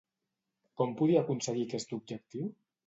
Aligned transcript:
Com 0.81 0.95
podia 1.03 1.21
aconseguir 1.27 1.69
aquest 1.69 1.97
objectiu? 2.03 2.51